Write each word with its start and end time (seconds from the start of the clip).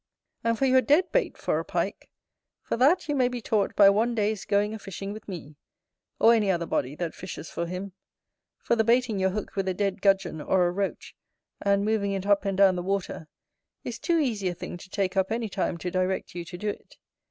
And 0.43 0.57
for 0.57 0.65
your 0.65 0.81
DEAD 0.81 1.11
BAIT 1.11 1.37
for 1.37 1.59
a 1.59 1.63
Pike: 1.63 2.09
for 2.63 2.75
that 2.75 3.07
you 3.07 3.13
may 3.13 3.27
be 3.27 3.39
taught 3.39 3.75
by 3.75 3.87
one 3.87 4.15
day's 4.15 4.45
going 4.45 4.73
a 4.73 4.79
fishing 4.79 5.13
with 5.13 5.27
me, 5.27 5.57
or 6.19 6.33
any 6.33 6.49
other 6.49 6.65
body 6.65 6.95
that 6.95 7.13
fishes 7.13 7.51
for 7.51 7.67
him; 7.67 7.93
for 8.63 8.75
the 8.75 8.83
baiting 8.83 9.19
your 9.19 9.29
hook 9.29 9.55
with 9.55 9.67
a 9.67 9.75
dead 9.75 10.01
gudgeon 10.01 10.41
or 10.41 10.65
a 10.65 10.71
roach, 10.71 11.15
and 11.61 11.85
moving 11.85 12.13
it 12.13 12.25
up 12.25 12.45
and 12.45 12.57
down 12.57 12.75
the 12.75 12.81
water, 12.81 13.27
is 13.83 13.99
too 13.99 14.17
easy 14.17 14.47
a 14.47 14.55
thing 14.55 14.75
to 14.75 14.89
take 14.89 15.15
up 15.15 15.31
any 15.31 15.47
time 15.49 15.77
to 15.77 15.91
direct 15.91 16.33
you 16.33 16.43
to 16.45 16.57
do 16.57 16.69
it. 16.69 16.95